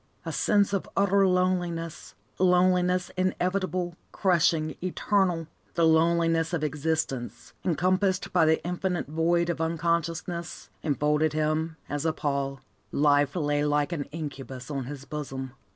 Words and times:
A 0.25 0.31
sense 0.31 0.73
of 0.73 0.89
utter 0.97 1.27
loneliness 1.27 2.15
loneliness 2.39 3.11
inevitable, 3.15 3.95
crushing, 4.11 4.75
eternal, 4.81 5.45
the 5.75 5.85
loneliness 5.85 6.53
of 6.53 6.63
existence, 6.63 7.53
encompassed 7.63 8.33
by 8.33 8.45
the 8.47 8.65
infinite 8.65 9.05
void 9.05 9.51
of 9.51 9.61
unconsciousness 9.61 10.71
enfolded 10.81 11.33
him 11.33 11.77
as 11.87 12.03
a 12.03 12.13
pall. 12.13 12.61
Life 12.91 13.35
lay 13.35 13.63
like 13.63 13.91
an 13.91 14.05
incubus 14.05 14.71
on 14.71 14.85
his 14.85 15.05
bosom. 15.05 15.51